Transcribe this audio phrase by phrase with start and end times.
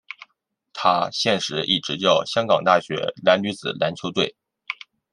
[0.73, 4.35] 他现时亦执教香港大学男女子篮球队。